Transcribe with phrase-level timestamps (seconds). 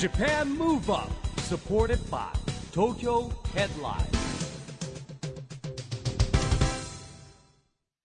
[0.00, 1.10] Japan Move Up
[1.42, 2.32] supported by
[2.72, 4.00] Tokyo Headline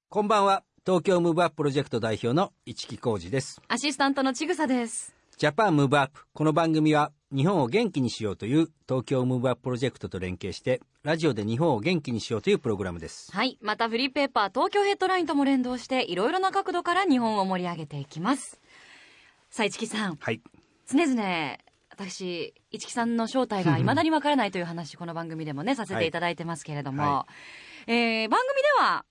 [0.10, 5.16] こんばんは東京ムーブアッププロジェクト代表の一木広治ですアシスタントのちぐさです。
[5.38, 13.58] Japan Move Up この番組は日本を元気にしようという東京ムーブアッププロジェクトと連携してラジオで日本を元気にしようというプログラムですはい。
[13.62, 18.60] またフリーペーパー東京ヘッドラインとも連動していろいろな角度から日本を盛り上げていきます。
[19.50, 20.18] さあ、市木さん。
[20.18, 20.42] はい
[20.88, 21.58] 常々、
[21.98, 26.12] 私、市木さんの正体が未だにわからないという話、この番組でもね、させてい。
[26.12, 27.28] ただいてますけれども、は
[27.88, 29.06] えー番組では、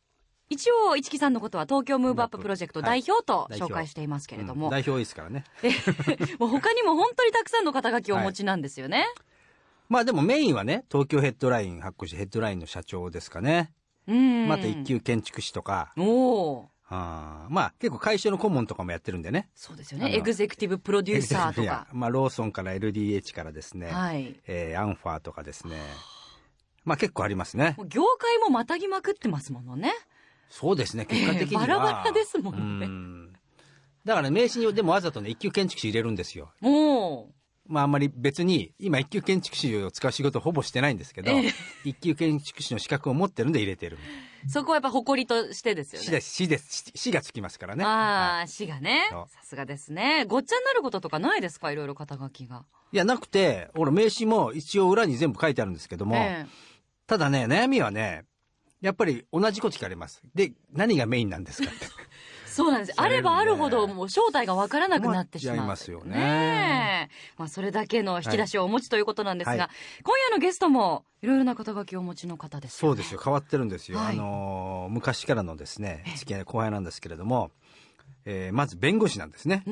[0.51, 5.45] 一応、市木さんのことは東京ムーブアッププロジェクト代表とはい紹介していますけれども、うん代表いいですからね。
[6.39, 9.07] もう他にも本当にたくさんの肩書きをお持ちなんですよね。
[9.89, 13.73] まあでもメインはね東京ヘッドライン発行してヘッドラインの社長ですかね。
[14.07, 14.47] うん。
[14.47, 15.95] また一級建築士とか。
[15.97, 16.71] おお。
[16.89, 20.15] あーまあ結構会社の顧問とかもやってるんでねそうですよね。
[20.15, 21.87] エグゼクティブプロデューサーとか。
[21.93, 24.39] まあローソンから LDH からですね、はい。
[24.47, 25.77] えーアンファーとかですね
[26.85, 29.93] まあ結構ありますね業界もまたぎまくってますものね。
[30.51, 33.33] そうですね結果的には、ええバラバラですもんねうん
[34.05, 37.31] だから名刺にでもわざとね一級建築士入れるんですよおお。
[37.67, 41.53] まああんまり別に今一級建築士を使う仕事ほぼしてないんですけど、ええ
[41.85, 43.99] 一級建築士の資格を持ってるんで入れてる
[44.49, 46.05] そこはやっぱ誇りとしてですよね。
[46.07, 49.05] 市です市です市がつきますからねああ、はい市がね。
[49.11, 50.25] さすがですね。
[50.27, 51.73] ごっちゃになることとかないですか？
[51.73, 52.65] いろいろ肩書きが。
[52.93, 56.47] いやなくて俺名刺も一応裏に全部書いてあるんですけども、え
[57.07, 58.25] ただね悩みはね
[58.83, 61.89] やっぱり同じこと聞かれますで何がメインなんですかってえ
[62.47, 63.01] そうなんです。
[63.01, 65.57] あればあるほどもう正体がわからなくなってしまう。
[65.57, 66.15] 思っちゃいますよね
[67.39, 69.69] まあそれだけの引き出しをお持ちということなんですが、はい。
[70.03, 72.95] 今夜のゲストもいろいろな肩書きをお持ちの方ですよね。
[72.95, 73.21] そうですよ。
[73.23, 74.15] 変わってるんですよ、はい。
[74.15, 77.51] あのー昔からのですね付き合いの後輩なんですけれども、
[78.25, 79.63] えーまず弁護士なんですね。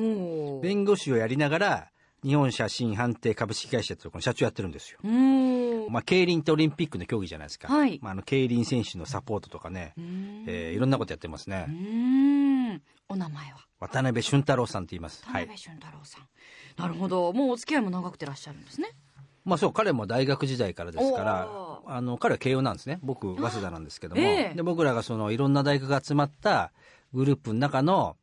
[0.61, 1.89] 弁護士をやりながら
[2.23, 4.99] 日本写真判定株式会社というところの社長やってるんですよ。
[5.89, 7.99] まあ、競輪ってオリンピックの競技じゃないですか、はい。
[8.01, 9.93] まあ、あの競輪選手のサポートとかね。
[10.47, 11.67] えーいろんなことやってますね。
[13.13, 13.59] お名前は？
[13.79, 15.23] 渡辺俊太郎さんって言います。
[15.25, 15.47] はい。
[15.47, 16.27] 田辺俊太郎さん、
[16.81, 17.31] なるほど。
[17.31, 18.89] もうお付き合いも長くてらっしゃるんですね。
[19.45, 22.99] まあそう彼も大学時代からですからおあの彼は慶応なんですね。
[23.03, 24.55] 僕早稲田なんですけども、ええ。
[24.55, 26.71] で僕らがそのいろんな大学が集まった
[27.13, 28.15] グループの中の、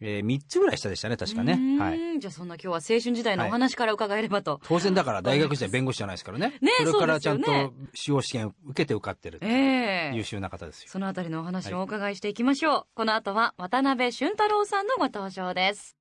[0.00, 1.54] え3つぐらい下でしたね確かね。
[1.54, 1.78] うーん。
[1.78, 2.20] はい。
[2.20, 6.54] じゃあそんな今日は青春時代のお話から伺えればと、当然だから大学時代弁護士じゃないですからね。
[6.60, 10.12] ねそれからちゃんと司法試験受けて受かってるええ。
[10.14, 15.96] 優秀な方ですよ、そのあたりのお話をお伺いしていきましょう、この後は渡辺俊太郎さんのご登場です。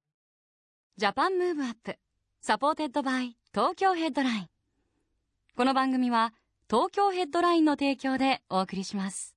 [0.98, 1.98] Japan Move Up
[2.42, 4.48] supported by Tokyo Headline。
[5.56, 6.34] この番組は
[6.70, 9.36] 東京ヘッドラインの提供でお送りします。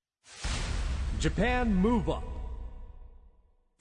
[1.19, 2.30] Japan Move Up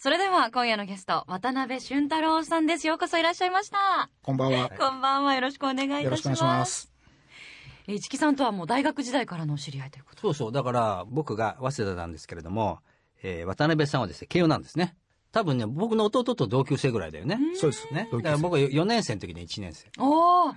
[0.02, 2.88] それでは今夜のゲスト渡辺俊太郎さんです。
[2.88, 4.10] ようこそいらっしゃいました。
[4.22, 4.70] こんばんは。
[4.70, 5.36] こんばんは。
[5.36, 6.06] よろしくお願いいたします。
[6.06, 6.94] よろしくお願いします。
[7.86, 10.52] え市木さんとはもう大学時代からのお知り合いということそうそう。
[10.54, 12.80] だから僕が早稲田なんですけれども、
[13.24, 14.96] えー渡辺さんはですね慶応なんですね。
[15.34, 17.38] 多分ね僕の弟と同級生ぐらいだよね。
[17.56, 18.08] そうですね。
[18.10, 19.90] だから僕は4年生の時に1年生。
[19.98, 20.54] おお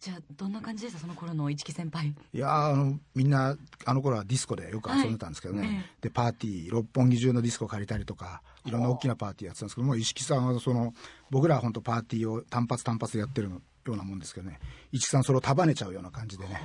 [0.00, 2.14] じゃあどんな感じでしたその頃の市木先輩。
[2.32, 5.76] いやーあのみんなあの頃はディスコでよく遊んでたんですけどね、はい。
[5.76, 10.92] えでパーティー六本木中のディスコ借りたりとかいろんな大きなパーティーやってたんですけどもう石木さんはその
[11.30, 14.58] 僕らは本当パーティーを単発単発でやってるようなもんですけどね。
[14.92, 16.60] 石木さんそれを束ねちゃうような感じでね、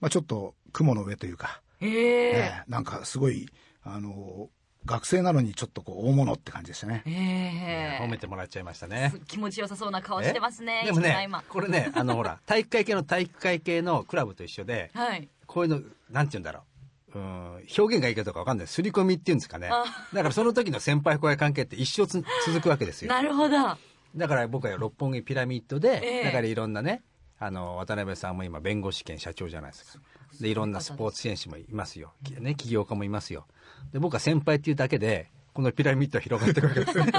[0.00, 2.32] まあ、ちょっと雲の上というか、ええ。
[2.32, 3.48] ねなんかすごい
[3.82, 4.48] あの
[4.86, 7.02] 学生なのにちょっとこう大物って感じでしたね。
[7.06, 8.00] え。
[8.00, 9.12] え褒めてもらっちゃいましたね。
[9.26, 15.28] 気持ちよさそうな顔してますねでもねこれねあのほら体育会系の体育会系のクラブと一緒で はい。
[15.46, 16.62] こういうのなんて言うんだろう
[17.14, 17.44] うん
[17.78, 18.66] 表現がいいかどうかわかんない。
[18.66, 19.68] 刷り込みっていうんですかね。
[19.70, 19.84] あ。
[20.12, 23.08] だからその時の先輩後輩関係って一生つ続くわけですよ。
[23.08, 23.56] なるほど。
[24.16, 26.24] だから僕は六本木ピラミッドで、ええ。
[26.24, 27.02] だからいろんなね
[27.38, 30.00] あの渡辺さんも今弁護士兼社長じゃないですか。
[30.40, 33.46] でいろんなスポーツ選手もいますよ、ね、起業家もいますよ。
[33.92, 36.98] で僕は先輩っていうだけでこのピラミッドは広がっていくわけです。
[36.98, 37.12] ね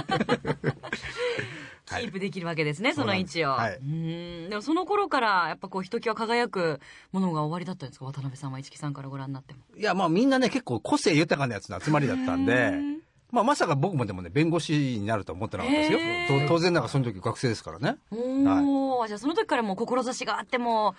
[2.00, 4.50] キープできるわけですね、その位置を、そうなんですうーん。
[4.50, 6.80] でもその頃からやっぱこうひときわ輝く
[7.12, 9.60] ものが終わりだったんですか渡辺さんは市木さんからご覧になっても。
[9.78, 12.74] いやまあみんなね結構個性豊かなやつの集まりだったんで
[13.32, 16.00] まあまさか僕もでもね弁護士になると思ってなかったですよ。
[16.48, 17.98] 当然なんかその時学生ですからね。
[18.12, 20.96] おお、じゃあその時からもう志があっても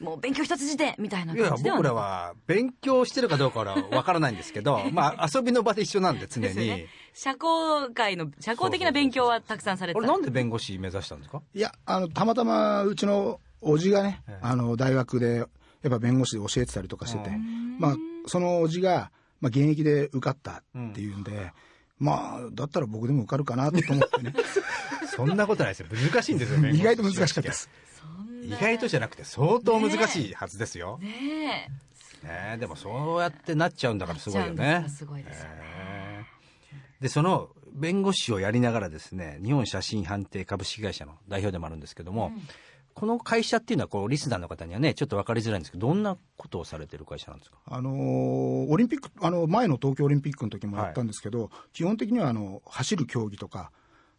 [0.00, 6.86] もう勉強一筋でみたいないや感じでは僕らは勉強してるかどうかはわからないんですけど まあ遊びの場で一緒なんで常に、ですよね。
[7.14, 9.98] 社交界の社交的な勉強はたくさんされてた。
[9.98, 11.40] あれなんで弁護士目指したんですか？
[11.54, 14.38] いやあのたまたまうちの叔父がね、ええ。
[14.42, 15.48] あの大学でやっ
[15.90, 17.30] ぱ弁護士で教えてたりとかしてて、
[17.78, 17.96] まあ、
[18.26, 19.10] その叔父が、
[19.40, 21.52] まあ、現役で受かったっていうんで、
[21.98, 24.34] まあだったら僕でも受かるかなと思ってね。
[25.16, 25.86] そんなことないですよ。
[26.12, 26.82] 難しいんですよ弁護士。
[26.82, 27.70] 意外と難しかったです
[28.46, 30.98] 意外とじゃなくて相当難しいはずですよ。
[31.02, 31.68] ね
[32.22, 32.26] え。
[32.26, 32.56] ねえ。
[32.58, 34.82] でもそうやってなっちゃうんだからすごいよね。
[34.84, 34.96] です。
[34.98, 36.26] すごいですよね。
[37.00, 42.32] でその弁護士をやりながらですね日本写真判定株式会社の代表でもあるんですけども、
[42.94, 47.58] この会社っていうのはこうリスナーの方にはねちょっと分かりづらいんですけどどんなことをされてる会社なんですか？
[47.66, 53.70] あのーオリンピックあの前の東京オリンピックの時もやったんですけど、基本的にはあの走る競技とか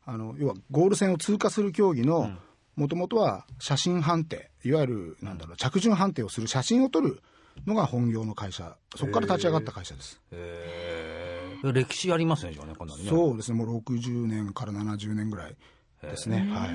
[0.05, 2.29] あの要はゴール線を通過する競技の
[2.77, 7.21] もともとは写真判定いわゆるなんだろう着順判定をする写真を撮る
[7.65, 8.77] のが本業の会社。
[8.95, 13.09] そこから立ち上がった会社です、へえ歴史ありますねじゃあねこんなのね。
[13.09, 15.55] そうですねもう60年から70年ぐらい
[16.01, 16.47] ですね。
[16.51, 16.69] はい。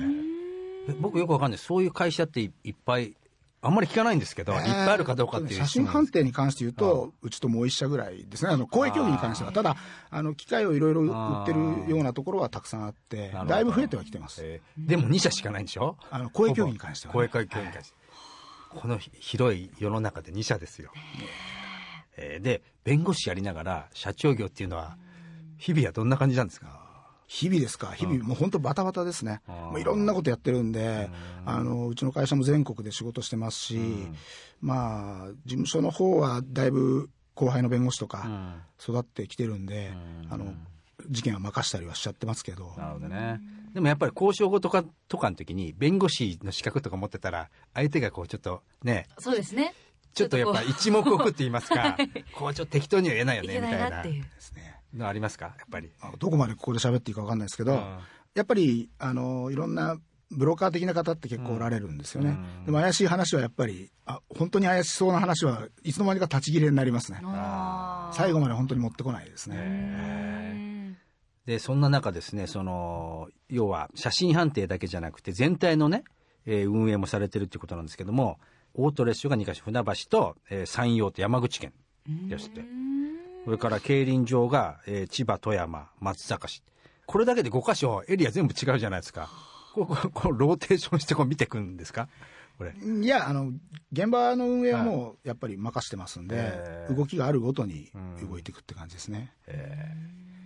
[0.89, 1.57] え僕よくわかんない。
[1.57, 3.15] そういう会社っていいっぱい
[3.65, 9.77] あんまり聞かないんですけど、いっぱいあるかどうかっていう写真判定に関して言うと、うちともう一社ぐらいですね、あの公営競技に関しては、ただ、
[10.09, 15.97] あの機械をいろいろ売ってるようなところはたくさんあってだいぶ増えてはきてます、えーでも2社しかないんでしょ？
[16.11, 17.95] あの公営競技に関してはね、公営競技に関して、
[18.69, 20.91] このひ広い世の中で2社ですよ、
[22.17, 24.97] えーで弁護士やりながら社長業っていうのは
[25.57, 26.82] 日々はどんな感じなんですか？
[27.33, 31.09] 日々ですか、日々、もう本当、バタバタですね、もういろんなことやってるんで、
[31.47, 33.79] あのうちの会社も全国で仕事してますし、
[34.61, 39.91] まあ、事務所の方はだいぶ後輩の弁護士とか育ってきてるんで、
[40.29, 40.53] あの
[41.09, 42.71] 事件は任したりはしちゃってますけど。
[42.77, 43.41] なるほどね。
[43.73, 49.73] でもやっぱり交渉後とかとかの時に弁護士の資格とか持ってたら相手がこうちょっとねそうですね。
[50.13, 51.97] ちょっとやっぱ一目置くって言いますか。
[52.37, 54.23] こうちょっと適当には言えないよいけないねみたいななっていう。
[54.23, 55.45] ですねのありますか？
[55.45, 55.91] やっぱり。
[56.19, 57.97] どこまでここで喋っていいか分かんないですけど、うん。
[58.35, 59.97] やっぱりあのいろんな
[60.31, 62.65] ブローカー的な方って結構おられるんですよね、うん。
[62.65, 67.19] でも怪しい話はやっぱりあ本当に怪しそうな話はいつの間にか立ち切れになりますね。
[68.13, 69.59] 最後まで本当に持ってこないですね、う
[70.69, 70.97] ん
[71.45, 76.05] でそんな中ですねその要は写真判定だけじゃなくて全体のね、
[76.45, 78.39] えー運営もされてるっていうことなんですけども
[78.75, 81.73] オートレース場が2か所船橋と、えー山陽と山口県
[82.29, 82.61] ですって
[83.45, 86.63] それから競輪場が、えー千葉富山松阪市。
[87.05, 89.29] これだけで5か所エリア全部違うじゃないですか。
[89.73, 92.07] こ ここうローテーションしてこう見ていくんですか？
[92.57, 92.73] これ。
[92.73, 93.51] いやあの
[93.91, 96.95] 現場の運営はもうやっぱり任してますんで、へー。
[96.95, 97.91] 動きがあるごとに
[98.29, 99.33] 動いていくって感じですね、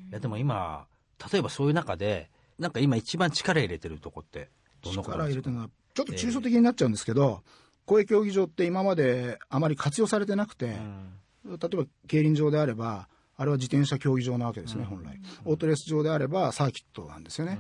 [0.09, 0.87] いやでも今
[1.31, 4.49] 例えばそういう中でなんか今一番力入れてるとこって
[4.81, 5.41] どんなことなんですか？
[5.41, 7.43] 力入れてるのはちょっと抽象的になっちゃうんですけど、
[7.85, 10.75] 公営競技場って今まであまり活用されてなくて、
[11.47, 15.19] 例えば競輪場であればあれは自転車競技場なわけですね、本来。
[15.45, 17.59] オートレース場であればサーキットなんですよね、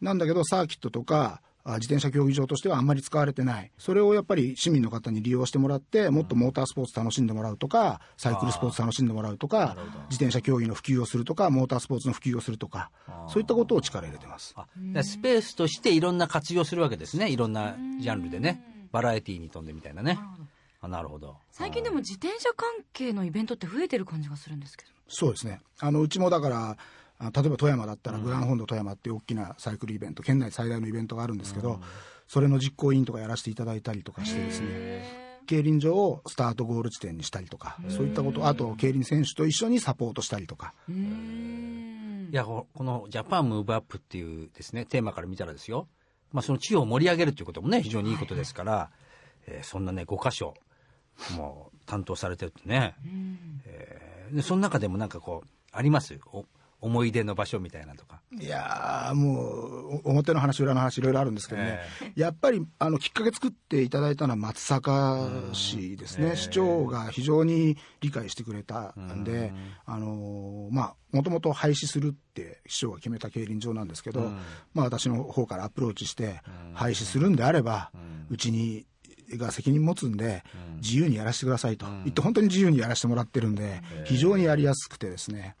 [0.00, 3.70] なんだけどサーキットとかあ自転車競技場としてはあんまり使われてない。
[3.78, 9.74] それをやっぱり市民の方に利用してもらってもっとモータースポーツ楽しんでもらうとかサイクルスポーツ楽しんでもらうとか
[10.10, 12.90] 自転車競技の普及をするとかモータースポーツの普及をするとか
[13.28, 14.54] そういったことを力入れてます。
[15.02, 17.30] スペースとしていろんな活用するわけですね。
[17.30, 18.74] いろんなジャンルでね。
[18.92, 20.20] バラエティーに富んでみたいなね
[20.84, 21.36] あなるほど。
[21.50, 24.90] 最近でも自転車関係のイベントって増えてる感じがするんですけど。
[25.08, 25.60] そうですね。
[25.80, 26.76] あのうちもだから
[27.18, 31.80] あ例えば富山だったらグランホンド富山っていう大きなサイクルイベント県内最大のイベントがあるんですけど、
[32.28, 40.74] それの実行委員とかやらせていただいたりとかしてですね競輪場をスタートゴール地点にしたりとかそういったことあと競輪選手と一緒にサポートしたりとか。
[40.88, 42.28] うん。
[42.32, 45.86] いやここの「ジャパンムーブアップっていうですねテーマから見たらですよ、
[46.32, 48.90] まあ、その地方を盛り上げるということもね非常にいいことですから、
[49.46, 50.54] えーそんなね5箇所
[51.36, 52.94] もう担当されてるってね、
[53.66, 56.18] えーでその中でもなんかこうあります？
[56.32, 56.46] お
[56.80, 58.20] 思い出の場所みたいなとか。
[58.38, 61.78] いやーもうお表の話裏の話いろいろあるんですけどね、
[62.16, 69.52] やっぱりあのきっかけ作っていただいたのは松阪市ですね、市長が非常に理解してくれたんで、
[69.86, 74.32] あのーまあもともと廃止するって市長が決めた競輪場なんですけど、
[74.74, 76.40] まあ私の方からアプローチして、
[76.74, 77.92] 廃止するんであれば、
[78.30, 78.84] うちに
[79.32, 80.44] が責任持つんで、
[80.76, 81.86] 自由にやらせてくださいと。
[81.86, 85.56] 言って、本当に自由にやらせてもらってるんで、非常にやりやすくてですね、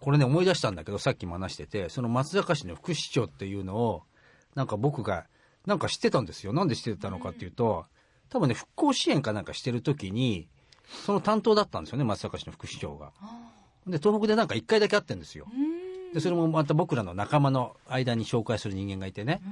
[0.00, 4.02] これね思い出したんだけどさっきも話しててその松阪市の副市長っていうのを
[4.54, 5.26] なんか僕が
[5.66, 6.52] なんか知ってたんですよ。
[6.52, 7.84] なんで知ってたのかっていうと
[8.30, 10.48] 多分ね復興支援かなんかしてる時に
[11.04, 13.12] その担当だったんですよね松阪市の副市長が。
[13.86, 15.46] で東北でなんか1回だけ会ってんですよ。
[16.14, 19.42] でそれもまた僕らの仲間の間に紹介する人間がいてね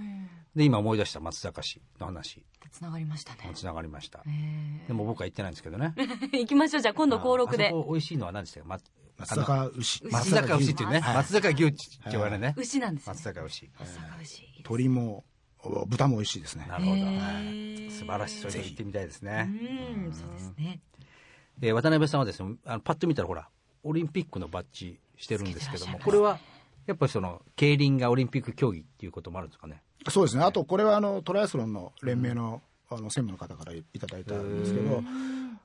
[0.56, 2.42] で今思い出した松阪市の話。
[2.72, 3.50] つながりましたね。
[3.54, 4.22] つながりました。
[4.26, 5.92] えでも僕は行ってないんですけどね。
[5.96, 6.82] ー 行きましょう。
[6.82, 7.72] じゃあ今度登録で。
[7.72, 8.78] 美味しいのは何でしたか、ま、
[9.18, 10.04] 松坂牛。
[10.06, 10.72] 松坂牛。
[10.72, 11.14] っていうね、はい。
[11.16, 11.78] 松坂牛って
[12.10, 13.12] 言われね、牛なんですね。
[13.12, 13.70] 松坂牛。
[13.78, 15.24] 松阪牛鶏も
[15.62, 16.66] お豚も美味しいですね。
[16.66, 18.40] なるほど、素晴らしい。
[18.40, 20.80] それで行ってみたいですね、うんそうですね。
[21.60, 23.48] えー渡辺さんはですねあのパッと見たらほら
[23.82, 26.38] オリンピックのバッジしてるんですけどもつけてらっしゃいますこれは
[26.86, 29.82] やっぱりその競輪がオリンピック競技っていうこともあるんですかね？
[30.08, 35.02] そうですね、あとこれはあのトライアスロンの連盟の,、あの専務の方からいただいたんですけど、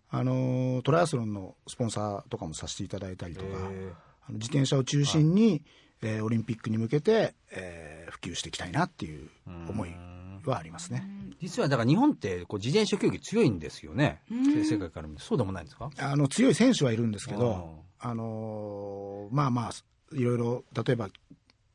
[0.09, 5.63] あのトライアスロンのスポンサーとかもさせていただいたりとか、あの自転車を中心に、
[6.01, 9.29] えーオリンピックに向けて、えー普及していきたいなっていう
[9.69, 9.89] 思い
[10.45, 11.07] はありますね。
[11.39, 14.21] 実はだから日本ってこう自転車競技強いんですよね。
[14.29, 15.23] 世界から見て。
[15.23, 15.89] そうでもないんですか？
[15.97, 19.71] あの強い選手はいるんですけうど、あのーまあまあ、
[20.15, 21.07] いろいろ、例えば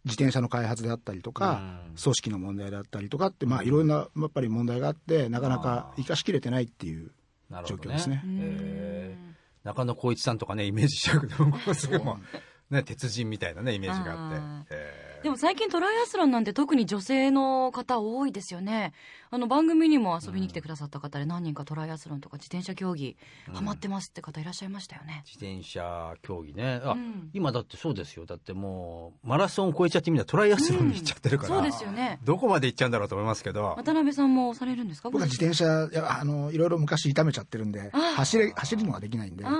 [0.06, 1.96] 自転車の開発であったりとか、うん。
[2.00, 7.10] 組織の問題であったりとかって、まあ、いろんなやっぱり問題があって、なかなか生かしきれてないっていう
[7.50, 8.22] なるほど状況ですね。
[8.24, 9.36] へー。
[9.64, 12.18] 中野浩一さんとかね、イメージしちゃうけど、僕はすごいも
[12.70, 14.74] う、ね、鉄人みたいなね、イメージがあって
[15.26, 18.92] でも最近トライアスロンなんて特に女性の方多いですよね。
[19.28, 23.16] あの番組にも遊びに来てくださった方で何人かトライアスロンとか自転車競技
[23.52, 25.24] ハマってますって方いらっしゃいましたよね。
[25.26, 26.80] 自転車競技ね。
[26.84, 28.24] あ、うん今だってそうですよ。
[28.24, 31.56] だってもう、マラソンを超えちゃってみんなトライアスロンに行っちゃってるから。
[31.56, 32.20] そうですよね。
[32.22, 33.74] どこまで行っちゃうんだろうと思いますけど。
[33.76, 35.10] 渡辺さんもされるんですか？
[35.10, 39.52] 僕は自転車、あのいろいろ昔痛めちゃってるんで、走れ走るのができないんで、ああ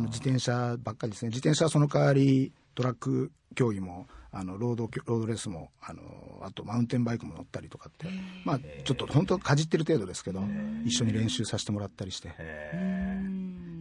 [0.00, 1.28] の自転車ばっかりですね。
[1.28, 4.06] 自転車はその代わり、トラック競技も、
[4.38, 6.02] あのロードロードレースもあの
[6.42, 8.06] あとマウンテンバイクも乗ったりとかって
[8.44, 10.42] まあちょっと本当かじってる程度ですけど
[10.84, 12.28] 一緒に練習させてもらったりして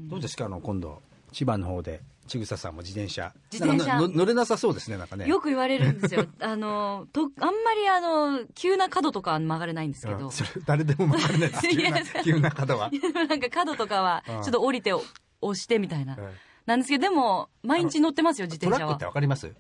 [0.08, 0.46] どうですか？
[0.46, 3.34] あの、今度、千葉の方で、ちぐささんも自転車。
[3.52, 5.28] 乗れなさそうですね、なんかね。
[5.28, 6.28] よく言われるんですよ。
[6.40, 7.30] あの、と、あん
[7.64, 10.32] まりあの、急な角とかは曲がれないんですけどうん。
[10.32, 11.62] それ誰でも曲がれないです。
[11.74, 12.92] 急な急な角は。
[13.28, 16.30] なんか角とかは、ちうんょっと降りて押してみたいなうん。
[16.68, 19.06] なんですけど、でも、毎日乗ってますよ、自転車はトラックって。
[19.06, 19.52] わかります？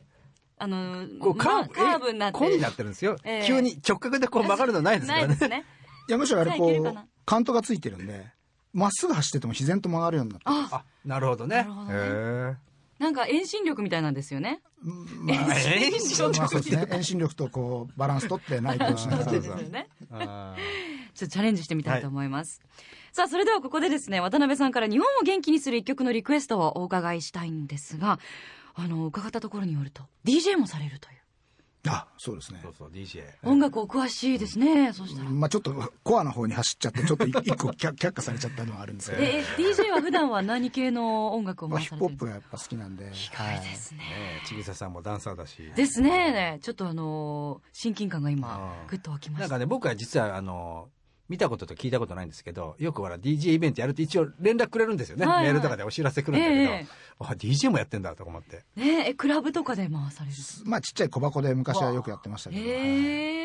[0.57, 3.17] あの、こうカーブ、まあカーブになってえこうになってるんですよ。
[3.23, 5.27] ええ急に直角でこう曲がるのないですからね。
[5.27, 5.65] ないですね。
[6.07, 8.27] いやむしろあれこうカントがついてるんで
[8.73, 11.57] まっすぐ走ってても自然と曲がるようになってあ、あ、なるほどね。
[11.57, 12.53] なるほどねへ
[12.99, 14.61] なんか遠心力みたいなんですよね。
[14.83, 19.87] まあ遠心力まあそうですね遠心力とこうバランス取ってないとしながらそうですよね。
[21.15, 22.61] ちょっとチャレンジしてみたいと思います。
[23.13, 28.19] さあ、それではここでですね、渡辺さんから日本を元気にする一曲のリクエストをお伺いしたいんですが、
[28.75, 31.15] あの、伺ったところによると、DJ もされるという。
[31.87, 33.23] あそうですねーそうそう、DJ。
[33.43, 35.29] 音楽お詳しいですね、そうしたら。
[35.29, 42.17] まあちょっとコアな方に走っちゃってちょっと一 一個却却下されちゃったのはあるんですけど、え、え DJ は普段は何系の音楽をまあ、回ヒッされてるんですか？
[42.17, 43.97] プホップがやっぱ好きなんで、意外ですね。
[43.99, 44.05] ね
[44.43, 45.57] えちぐささんもダンサーだし。
[45.75, 46.57] ですね。
[46.63, 49.41] ちょっとあの、親近感が今あ、ーぐっと湧きました。
[49.41, 50.89] なんかね、僕は実は、あの、
[51.27, 55.25] 見たことと聞いたことないんですけど、よくほら、DJ イベントやると一応連絡くれるんですよね。
[55.25, 55.45] はいはい。
[55.45, 56.87] メールとかでお知らせ来るんだけど、ええ
[57.19, 58.63] あ、DJ もやってんだとか思って。
[58.75, 60.35] ねえ、クラブとかで回される？
[60.65, 63.44] まあちっちゃい小箱で昔はよくやってましたけど、はい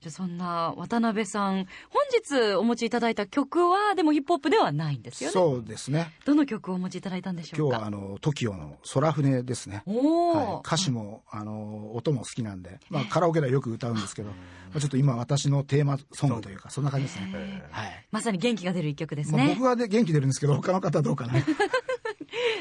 [0.00, 5.32] じゃあそんな渡辺さん、本日お持ちいただいた曲は、でもヒップホップではないんですよね。
[5.32, 6.12] そうですね。
[6.24, 7.78] どの曲をお持ちいただいたんでしょうか？
[7.78, 9.82] 今日はあの TOKIO の空船ですね。
[9.86, 14.34] はい、歌詞もあの音も好きなんで、まあ、カラオケではよく歌うんですけど、ま
[14.76, 18.06] あ、ちょっと今私のテーマソングというかそんな感じですね、はい。
[18.10, 19.54] まさに元気が出る一曲ですまあ、ね。
[19.54, 21.34] 僕はで元気出るんですけど他の方はどうかな。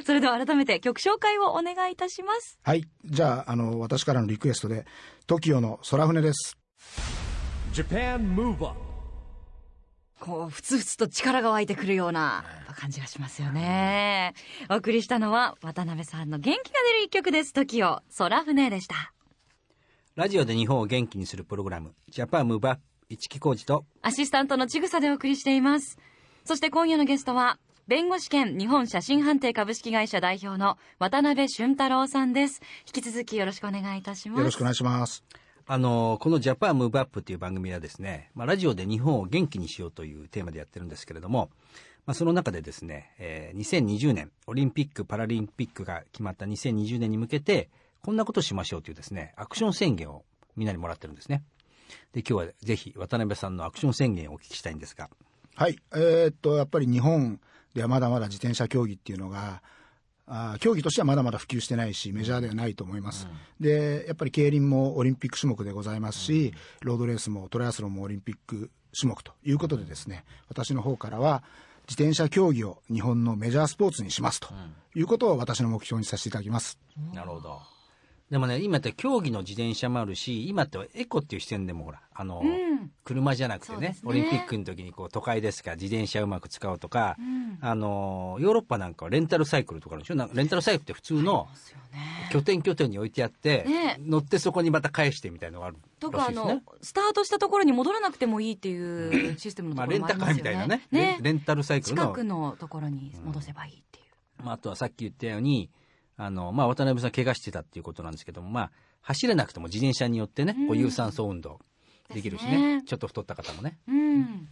[0.06, 2.60] それでは改めて曲紹介をお願いいたします。
[2.64, 2.86] はい。
[3.06, 4.86] じゃああの私からのリクエストで
[5.28, 6.58] TOKIO の空船です
[10.20, 12.46] こう、ふつふつと力が湧いてくるような
[12.78, 14.34] 感じがしますよね。
[14.70, 17.54] お送りしたのは、渡辺さんの元気が出る一曲です。
[17.54, 19.14] TOKIO、空船でした。
[20.16, 26.00] ラジオで日本を元気にするプログラム、ジャパンムーブアップ、市木浩二と、アシスタントのちぐさでお送りしています。
[26.46, 32.62] そして今夜のゲストは、弁護士兼日本写真判定株式会社代表の渡辺俊太郎さんです。
[32.88, 34.40] 引き続きよろしくお願いいたします。
[34.40, 35.24] よろしくお願いします
[35.68, 41.50] あの、このジャパンムーブアップっていう番組はですね、まあ、ラジオで日本を元気にしようというテーマでやってるんですけれども、
[42.06, 47.70] まあ、その中でですね、えー2020年、オリンピック・パラリンピックが決まった2020年に向けて、
[48.04, 50.24] こんなことしましょうというですね、アクション宣言を
[50.56, 51.44] みんなにもらってるんですね。
[52.14, 55.10] で、今日はぜひ渡辺さんのアクション宣言をお聞きしたいんですが、
[55.56, 57.40] はいえーっとやっぱり日本
[57.74, 59.64] ではまだまだ自転車競技っていうのが
[60.28, 63.28] あー競技としてはまだまだ普及してないしメジャーではないと思います、
[63.60, 71.44] でやっぱり競輪もオリンピック種目でございますし、ロードレースもトライアスロンもオリンピック種目ということでですね私の方からは
[71.88, 74.50] 自転車競技を日本のメジャースポーツにしますと
[74.96, 76.80] いうことを私の目標にさせていただきます、
[77.14, 77.75] なるほど。
[78.32, 82.92] でもね、今って競技の自転車もあるし、今ってエコっていう視点でもほら、あの、うん。
[83.04, 83.98] 車じゃなくてねね。
[84.04, 87.60] オリンピックの時にこう都会ですから自転車うまく使おうとか、ん。
[87.62, 90.16] あの、ヨーロッパなんかはレンタルサイクルとかあるでしょ？
[90.16, 91.48] なんかレンタルサイクルって普通の。
[92.32, 93.98] 拠点拠点に置いてあって、ね。
[94.00, 100.56] 乗ってそこにまた返してみたいのがあるとか、あのスタートしたところに戻らなくてもいいっていうシステムのまあ、とこレンタカーろもありますよね。
[100.56, 100.82] みたいなね。
[100.92, 102.02] レンレンタルサイクルの。
[102.02, 104.44] 近くのところに戻せばいいっていう。
[104.44, 105.70] まあ、あとはさっき言ったように、
[106.18, 111.60] あの、まあ、渡辺さん怪我してたっていうことなんですけども、まあ、走れなくても自転車によってね、こう有酸素運動。
[112.14, 112.78] できるしね。
[112.78, 112.84] ね。
[112.84, 113.80] ちょっと太った方もね。
[113.88, 114.48] うん。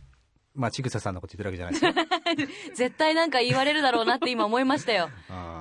[0.55, 5.09] まあちぐささんのこと言ってるわけじゃないですけど 絶対なんか言われるだろうなって今思いましたよ。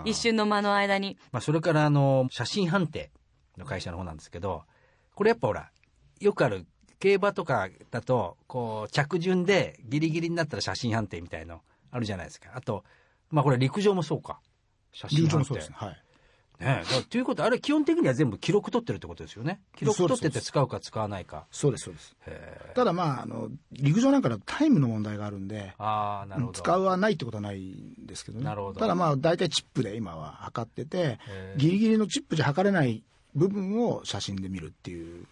[0.05, 1.17] 一瞬の間の間に。
[1.33, 3.11] まあ、それからあの写真判定
[3.57, 4.65] の会社の方なんですけど
[5.15, 5.71] これやっぱほら
[6.21, 6.67] よくある
[6.99, 12.51] 競馬とかだとこう着順でギリギリになったら写真判定みたいのあるじゃないですか。
[12.55, 12.85] あと
[13.31, 14.41] まあこれ陸上もそうか
[14.93, 15.77] 写真流暢判定もそうですね。
[15.79, 16.03] はい。
[16.63, 22.17] ねということはあれ基本的には全部記録取ってるってことですよね記録取ってて使うか使わないかそうです、そうです。
[22.75, 28.45] ただまあ、あの、陸上なんかだとタイムの問題があるんで、ああなるほど使うはないってことはないんですけどね。
[28.45, 31.19] なるほどただまあ、大体チップで今は測ってて
[31.57, 33.03] ギリギリのチップじゃ測れない
[33.35, 35.27] 部分を写真で見るっていう、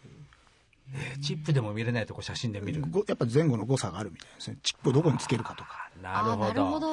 [1.22, 4.56] チップでも見れないとこ写真で見るごやっぱ前後の誤差があるみたいですね。
[4.62, 5.90] チップをどこにつけるかとか。
[6.02, 6.90] なるほど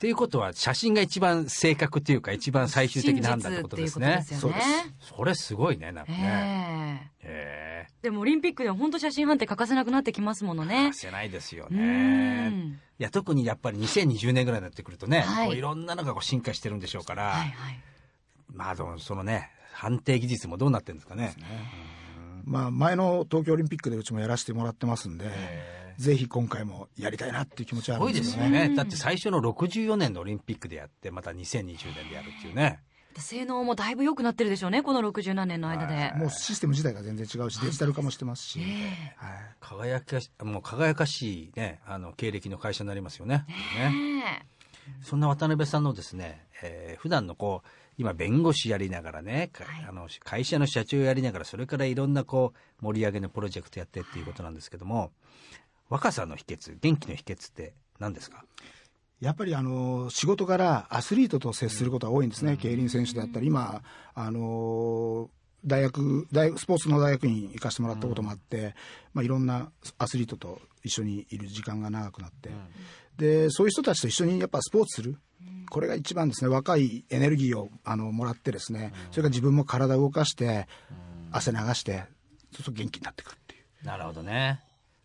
[0.00, 4.06] あなるほどっていうことは写真が一番正確っていうか一番最終的な判断ってことですね。
[4.06, 7.12] 真実っていうことですそれすごいねなんかね。
[7.22, 7.28] ええ。
[7.28, 7.92] へえ。
[8.00, 10.86] でもオリンピックでは本当写真判定欠かせなくなってきますものね。
[10.88, 12.80] 欠かせないですようねん。
[12.98, 15.46] いや特にやっぱり2020年ぐらいになってくるとね、はい。
[15.48, 17.80] こういろんなのがこう進化してるんでしょうから、はいはい。
[18.48, 21.34] まあでもそのね判定技術もどうなってるんですかね。
[22.44, 25.30] まあ、前の東京オリンピックでうちもやらせてもらってますんで、
[26.00, 28.50] ぜひ今回もやりたいなっていう気持ちはあすごいるんでよね。
[28.50, 28.74] ですすよね。
[28.74, 32.80] だって最初の64年のオリンピックでやってまた2020年でやるっていうね。
[33.18, 36.12] 性能もだいぶ良くなってるでしょうねこの60何年の間で。
[36.16, 38.60] もうシステム自体が全然違うし、デジタル化もしてますし。
[38.62, 39.14] え。
[39.16, 39.38] はい。
[39.60, 43.44] 輝かしもう輝かしいねあの経歴の会社になりますよね
[43.78, 43.90] え。
[43.90, 44.46] ね。
[45.02, 49.86] そんな渡辺さんのですね、えー普段のこう今弁護士やりながらね、かはい。
[49.86, 55.10] あの会社の社長やりながらそれからいろんなこう盛り上げのプロジェクトやってっていうことなんですけども
[55.90, 58.44] 若さの秘訣元気の秘訣って何ですか？
[59.20, 63.82] やっぱりあの仕事からアスリートと接することが多いんですね、競輪選手であったり、今、
[64.14, 65.28] あの
[65.66, 68.74] 大学大スポーツの大学院行かせてもらったこともあって、
[69.12, 72.48] まあ、いろんなアスリートと一緒にいる時間が長くなって、
[73.18, 75.18] でそういう人たちと一緒にやっぱスポーツする、
[75.68, 80.66] これが一番ですね、若いエネルギーをあのもらってですね、それから自分も体を動かして、
[81.30, 82.04] 汗流して、
[82.52, 83.86] そうすると元気になってくるっていう。
[83.86, 84.60] なるほどね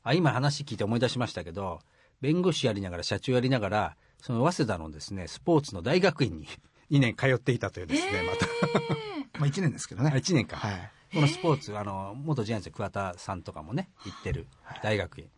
[0.06, 1.80] あ今話聞いて思い出しましたけど
[2.22, 6.48] 弁護士やりながら社長やりながらその早稲田のですねスポーツの大学院に
[6.92, 8.46] 2年通っていたというですね、また。
[9.40, 10.12] まあ、1年ですけどね。
[10.12, 10.92] 1年か、はい。
[11.12, 14.48] このスポーツあの元ジャイアンツの桑田さんとかもね行ってる
[14.84, 15.30] 大学院。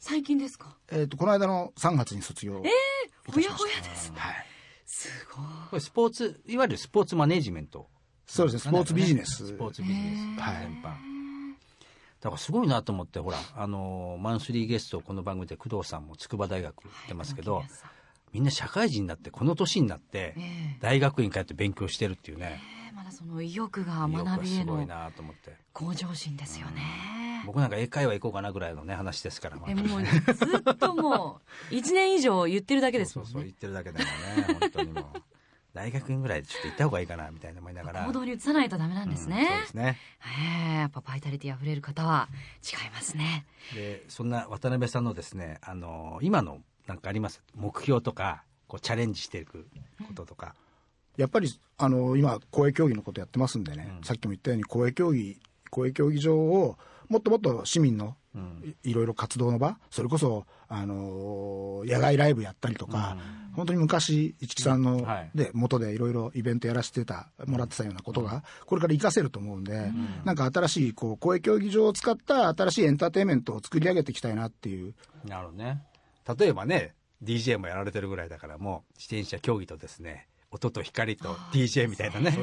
[0.00, 0.76] 最近ですか？
[0.88, 2.64] えー、とこの間の3月に卒業い
[3.26, 4.46] たほやしました、ほやですはい、
[4.84, 5.44] すごい。
[5.70, 7.88] これスポーツいわゆるスポーツマネジメント
[8.26, 9.46] そうですねスポーツビジネス。
[9.46, 10.40] スポーツビジネス。
[10.40, 10.60] はい。
[10.62, 11.15] 全般
[12.26, 17.66] だからすごいなと思ってほらあのマンスリーゲストこの番組で工藤さんも筑波大学行ってますけど、はい
[18.32, 20.40] みんな社会人になってこの年になってえ
[20.76, 20.76] え。
[20.80, 22.60] 大学院通って勉強してるっていうね。
[22.90, 25.56] えまだその意欲が学びへのすごいなと思って。
[25.72, 26.82] 向上心ですよね。
[27.46, 35.04] 僕なんか英会話行こうかなぐらいのね話ですからえもうずっともう1年以上言ってるだけですそうそうもんね言ってるだけだよね本当にもう
[35.76, 38.06] 大学院ぐらいでちょっと行った方がいいかなみたいな思いながら。
[38.06, 39.40] 行動に移さないとダメなんですね。
[39.40, 39.98] うんそうですね。
[40.24, 42.28] ええやっぱバイタリティ溢れる方は
[42.64, 43.44] 違いますね。
[43.74, 49.66] でそんな渡辺さんのですねあの今のなんかあります目標とかこうチャレンジしていく
[50.06, 50.54] こととか、
[51.16, 54.04] やっぱりあの今公営競技のことやってますんでね、うん。
[54.04, 55.38] さっきも言ったように公営競技
[55.70, 58.14] 公営競技場をもっともっと市民のうん
[58.84, 63.16] いいろいろ活動の場それこそ、あの野外ライブやったりとか、
[63.54, 65.30] 本当に昔市木さんの、はい。
[65.34, 69.90] で元でいろいろイベントやらせてたもらってたようなことがこれから活かせると思うんで、
[70.24, 74.94] なんか新しいこう公営競技場を使った新しいエンターテインメントを作り上げていきたいなっていう。
[75.24, 75.82] なるほどね。
[76.38, 82.36] 例えばね DJ もやられてるぐらいだからもう自転車競技とですね音と光と DJ みたいなね。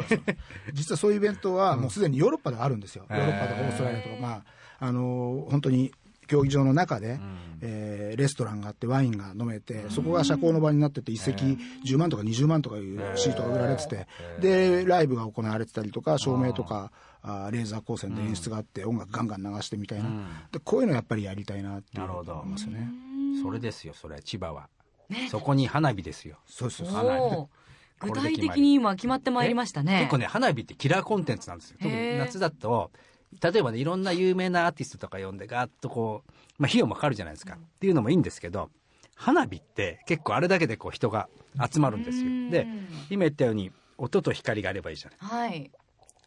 [0.74, 4.44] 実はそういうイベントはもうすでにヨーロッパではあるんですよ、ヨーロッパとかオーストラリアとか、まあ、
[4.84, 5.94] あの本当に
[6.28, 7.18] 競技場の中で、
[7.62, 14.08] えーレストランがあってワインが飲めて、そこが社交の場になってて一席10万とか20万とかいうシートが売られてて、
[14.40, 16.92] でライブが行われてたりとか照明とか
[17.22, 20.10] あーレーザー光線で演出があって音楽ガンガン流してみたいな、
[20.52, 22.90] でこういうのやっぱりやりたいなっていうなるほど思いますよね。
[23.42, 24.70] それですよそれ千葉は、
[25.10, 25.30] ね。
[25.32, 26.38] そこに花火ですよ。
[26.46, 27.50] そうそうそ
[28.02, 28.06] う。
[28.06, 30.00] 具体的に今決まってまいりましたね。
[30.00, 31.78] 結構ね花火ってキラーコンテンツなんですよ。
[31.82, 32.92] 特に夏だと
[33.42, 38.70] 例えばねいろんな有名なアーティストとか呼んでガーッとこう、まあ、費用もかかるじゃないですか、っていうのもいいんですけど
[39.16, 41.30] 花火って結構あれだけでこう人が
[41.72, 42.26] 集まるんですよ。
[42.26, 42.50] うん。
[42.50, 42.68] で
[43.10, 45.50] 今言ったように音と光があればいいじゃない。
[45.50, 45.72] はい。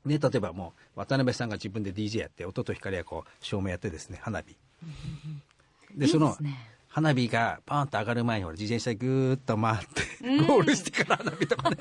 [0.07, 4.57] で例えばもう渡辺さんが自分で DJ やって音と光やこう照明やってですね花火。
[5.97, 6.37] でその
[6.89, 11.77] 花火がパーンと上がる前にほら自転車でぐーっと回ってゴールしてから花火とかね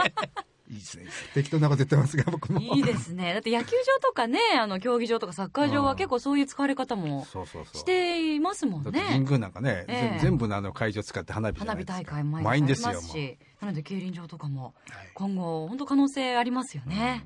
[0.75, 1.05] いいですね。
[1.33, 2.59] 適当なこと言ってますが僕も。
[2.59, 3.33] いいですね。
[3.33, 7.77] だって野球場とかねあの競技場とかサッカー場は結構そういう使われ方もそうそうそう。
[7.77, 10.19] していますもんだって神ね宮なんかね、ええ。
[10.19, 13.38] 全全部のあの会場使って花火花火大会毎日ありですよもうますし。
[13.61, 15.09] なので競輪場とかもはい。
[15.13, 17.25] 今後本当可能性ありますよね、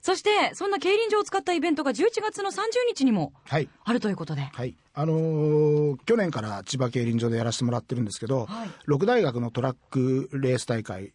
[0.00, 3.68] そしてそんな競輪場を使ったイベントが11月の30日にもはい。
[3.84, 4.42] あるということで。
[4.52, 4.74] はい。
[4.94, 8.70] あのー去年から千葉競輪場でやらせてもらってるんですけど、はい。
[8.86, 11.12] 六大学のトラックレース大会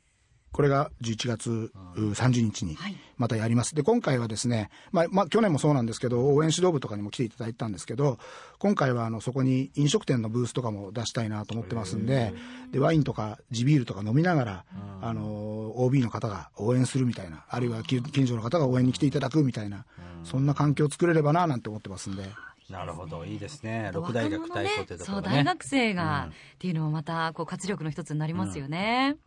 [0.54, 3.76] これが11月う30日にはいまたやります。
[3.76, 8.18] で、今回はですね、まあ、まあ、去年もそうなんですけど、応援指導部とかにも来ていただいたんですけど、
[8.60, 12.34] 今回はあの、そこに飲食店のブースとかも出したいなと思ってますんで、
[12.72, 14.66] で、ワインとか地ビールとか飲みながら、
[15.02, 19.86] あの、OB の方が応援するみたいな、あるいは近近所の方が応援に来ていただくみたいな、
[20.24, 22.24] そんな環境を作れればな、なんて思ってますんで。
[22.74, 23.24] なるほど。
[23.24, 23.92] いいですね。
[23.94, 26.34] 六大学対抗というとこそうろでね大学生が、うんっ
[26.64, 29.18] ていうのもまたこう活力の一つになりますよね、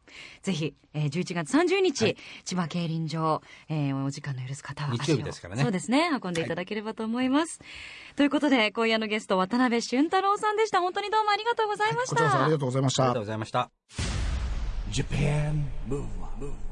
[0.42, 5.62] ぜひ、えー、11月30日、千葉競輪場、えーお時間の許す方は日曜日ですからね。
[5.62, 6.08] そうですね。
[6.22, 7.60] 運んでいただければと思います、
[8.16, 10.80] ということで今夜のゲスト渡辺俊太郎さんでした。
[10.80, 13.02] 本当にどうもありがとうございました、こちらこそありがとうございました。
[13.02, 13.22] ありがとう。
[13.22, 13.70] ございました
[14.90, 16.66] Japan Move Up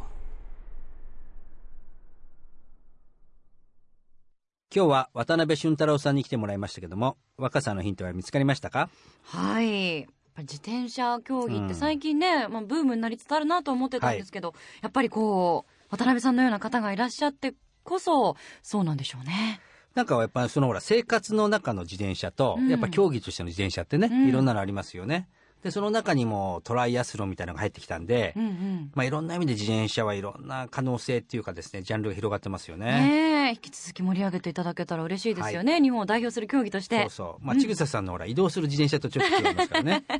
[4.77, 8.91] 今日は渡辺俊太郎さんに来てもらいましたけども若さのヒントは見つかりましたか？
[9.23, 10.09] はい。
[10.39, 11.69] 自転車競技っうん。
[11.69, 19.61] て最近ね、まあ、ブームになりつつあるなと思ってたんですけど、やっぱりこう渡辺さんのような方がいらっしゃってこそそうなんでしょうね。
[19.95, 22.69] なんかやっぱりそのほら生活の中の自転車と、うん。
[22.69, 24.29] やっぱ競技としての自転車ってね、うん。
[24.29, 25.29] いろんなのありますよね
[25.65, 28.91] でその中にもトライアスロンみたいなのが入ってきたんで、うんうん。
[28.95, 32.87] まあいろんな意味で自転車はいろんな可能性っていうかですねジャンルが広がってますよね。
[32.87, 33.51] ねえ。
[33.51, 37.01] 引き続き盛り上げていただけたら嬉しいですよね、日本を代表する競技として。
[37.03, 37.45] そうそう。
[37.47, 40.05] まあ千草さんのほら移動する自転車とちょっと違いますからね。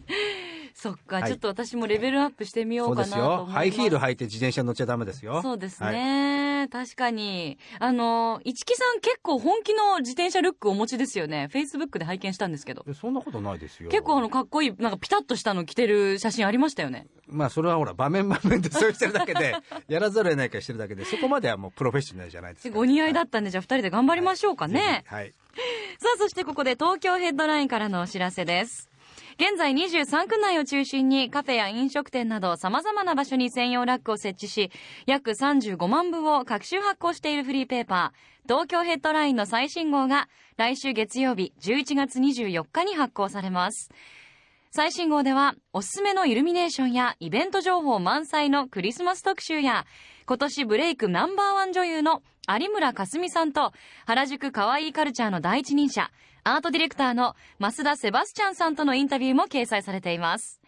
[0.75, 1.25] そっか、はい。
[1.29, 3.49] ちょっと私もレベルアップしてみよそうかなと思います。
[3.49, 3.55] よ。
[3.55, 5.41] ハイヒール履いて自転車乗っちゃダメですよ。
[5.41, 5.95] そうですはい。
[5.95, 7.59] ね、確かに。
[7.79, 11.49] あの市木さん結構本気の自転車ルックお持ちですよね。
[11.53, 12.85] フェイスブックで拝見したんですけど。
[12.89, 13.89] えそんなことないですよ。
[13.89, 17.07] 結構あのかっこいいなんかピタッとしたの着てる写真ありましたよね。
[17.27, 19.57] まあそれはほら場面場面でそうしてるだけで
[19.89, 22.75] やらざるを得ないからしてるだけでそこまではもうプロフェッショナルじゃないですから。
[22.75, 25.35] ご似合いだったんでじゃあ二人で頑張りましょうかね、ぜひはい。
[25.99, 28.91] さあ、そしてここで東京ヘッドラインからのお知らせです。
[29.37, 34.71] 現在23区内を中心にカフェや飲食店など様々な場所に専用ラックを設置し、
[35.07, 43.91] 約35万部を各種発行しているフリーペーパー、東京ヘッドラインの最新号が来週月曜日11月24日に発行されます。
[44.77, 49.87] 最新号ではおすすめのイルミネーションやイベント情報満載のクリスマス特集や
[50.27, 53.71] 今年ブレイクナンバーワン女優の有村架純さんと
[54.05, 56.11] 原宿かわいいカルチャーの第一人者
[56.43, 60.61] アートディレクターの増田セバスチャンさんとのインタビューも掲載されています。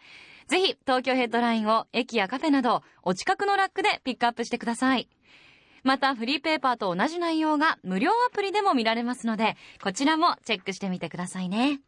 [0.46, 5.08] ぜひ東京ヘッドラインを駅やカフェなどお近くのラックでピックアップしてください。
[5.82, 11.80] またフリーペーパーと同じ内容が無料アプリでも見られますのでこちらもチェックしてみてくださいね。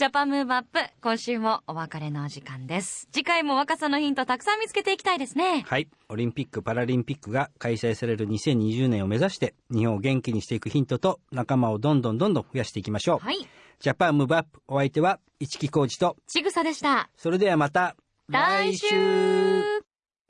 [0.00, 3.06] ジャパンムーブアップ今週もお別れのお時間です。
[3.12, 5.62] 次回も若さのヒントたくさん見つけていきたいですね。
[5.68, 5.88] はい。
[6.08, 13.18] オリンピック・パラリンピックが開催される2020年を目指して、日本を元気にしていくヒントと仲間をどんどんどんどん増やしていきましょう。
[13.18, 13.46] はい。
[13.78, 17.10] ジャパンムーブアップ、お相手は市木浩二と、ちぐさでした。
[17.18, 17.94] それではまた
[18.26, 18.88] 来週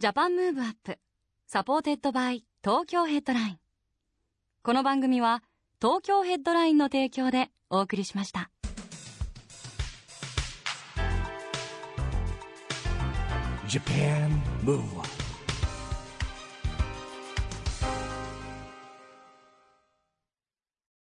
[0.01, 0.99] Japan Move Up
[1.47, 3.59] supported by Tokyo Headline
[4.65, 5.45] この番組は
[5.81, 8.51] 東京ヘッドラインの提供でお送りしました
[13.71, 14.43] Japan.
[14.65, 15.20] Move